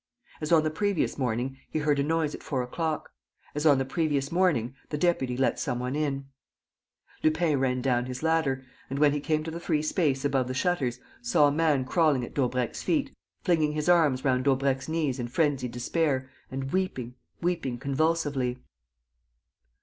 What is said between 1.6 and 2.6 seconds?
he heard a noise at